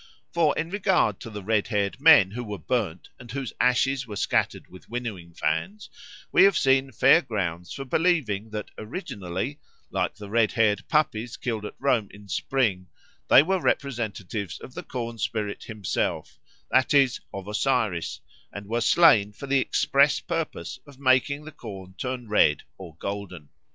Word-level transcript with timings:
For 0.33 0.57
in 0.57 0.71
regard 0.71 1.19
to 1.19 1.29
the 1.29 1.43
red 1.43 1.67
haired 1.67 2.01
men 2.01 2.31
who 2.31 2.43
were 2.43 2.57
burned 2.57 3.09
and 3.19 3.29
whose 3.31 3.53
ashes 3.59 4.07
were 4.07 4.15
scattered 4.15 4.67
with 4.67 4.89
winnowing 4.89 5.35
fans, 5.35 5.91
we 6.31 6.41
have 6.45 6.57
seen 6.57 6.91
fair 6.91 7.21
grounds 7.21 7.71
for 7.71 7.85
believing 7.85 8.49
that 8.49 8.71
originally, 8.79 9.59
like 9.91 10.15
the 10.15 10.27
red 10.27 10.53
haired 10.53 10.87
puppies 10.87 11.37
killed 11.37 11.65
at 11.65 11.75
Rome 11.77 12.09
in 12.11 12.27
spring, 12.29 12.87
they 13.27 13.43
were 13.43 13.59
representatives 13.61 14.57
of 14.59 14.73
the 14.73 14.81
corn 14.81 15.19
spirit 15.19 15.65
himself 15.65 16.39
that 16.71 16.95
is, 16.95 17.19
of 17.31 17.47
Osiris, 17.47 18.21
and 18.51 18.65
were 18.65 18.81
slain 18.81 19.31
for 19.31 19.45
the 19.45 19.59
express 19.59 20.19
purpose 20.19 20.79
of 20.87 20.97
making 20.97 21.45
the 21.45 21.51
corn 21.51 21.93
turn 21.99 22.27
red 22.27 22.63
or 22.79 22.95
golden. 22.95 23.49